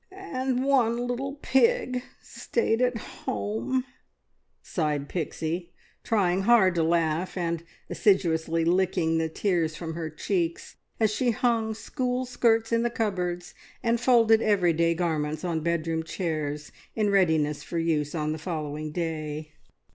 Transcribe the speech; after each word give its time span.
"And 0.11 0.63
one 0.65 0.97
little 1.05 1.33
p 1.43 1.59
ig 1.67 2.03
stayed 2.23 2.81
at 2.81 2.95
h 2.95 3.03
ome," 3.27 3.85
sighed 4.63 5.07
Pixie, 5.07 5.75
trying 6.03 6.41
hard 6.41 6.73
to 6.73 6.81
laugh, 6.81 7.37
and 7.37 7.63
assiduously 7.87 8.65
licking 8.65 9.19
the 9.19 9.29
tears 9.29 9.75
from 9.75 9.93
her 9.93 10.09
cheeks, 10.09 10.75
as 10.99 11.13
she 11.13 11.29
hung 11.29 11.75
school 11.75 12.25
skirts 12.25 12.71
in 12.71 12.81
the 12.81 12.89
cupboards, 12.89 13.53
and 13.83 14.01
folded 14.01 14.41
everyday 14.41 14.95
garments 14.95 15.43
on 15.45 15.59
bedroom 15.59 16.01
chairs, 16.01 16.71
in 16.95 17.11
readiness 17.11 17.61
for 17.61 17.77
use 17.77 18.15
on 18.15 18.31
the 18.31 18.39
following 18.39 18.91
day. 18.91 19.51